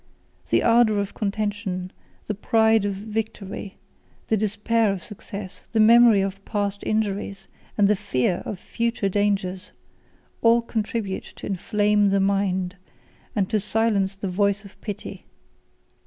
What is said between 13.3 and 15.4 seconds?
and to silence the voice of pity.